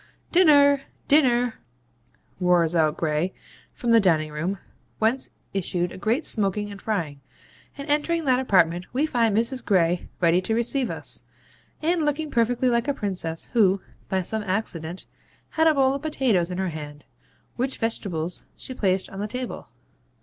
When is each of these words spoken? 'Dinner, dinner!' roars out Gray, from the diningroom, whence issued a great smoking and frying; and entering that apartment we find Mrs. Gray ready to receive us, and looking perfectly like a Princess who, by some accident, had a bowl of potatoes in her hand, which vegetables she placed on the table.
'Dinner, 0.31 0.81
dinner!' 1.07 1.59
roars 2.39 2.73
out 2.73 2.97
Gray, 2.97 3.35
from 3.71 3.91
the 3.91 3.99
diningroom, 4.01 4.57
whence 4.97 5.29
issued 5.53 5.91
a 5.91 5.97
great 5.99 6.25
smoking 6.25 6.71
and 6.71 6.81
frying; 6.81 7.21
and 7.77 7.87
entering 7.87 8.25
that 8.25 8.39
apartment 8.39 8.87
we 8.93 9.05
find 9.05 9.37
Mrs. 9.37 9.63
Gray 9.63 10.09
ready 10.19 10.41
to 10.41 10.55
receive 10.55 10.89
us, 10.89 11.23
and 11.83 12.03
looking 12.03 12.31
perfectly 12.31 12.67
like 12.67 12.87
a 12.87 12.95
Princess 12.95 13.51
who, 13.53 13.79
by 14.09 14.23
some 14.23 14.41
accident, 14.41 15.05
had 15.49 15.67
a 15.67 15.73
bowl 15.75 15.93
of 15.93 16.01
potatoes 16.01 16.49
in 16.49 16.57
her 16.57 16.69
hand, 16.69 17.03
which 17.55 17.77
vegetables 17.77 18.45
she 18.55 18.73
placed 18.73 19.07
on 19.07 19.19
the 19.19 19.27
table. 19.27 19.67